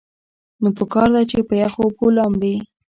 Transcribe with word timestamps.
نو 0.61 0.69
پکار 0.77 1.07
ده 1.15 1.21
چې 1.29 1.37
پۀ 1.47 1.55
يخو 1.63 1.81
اوبو 1.85 2.05
لامبي- 2.15 2.55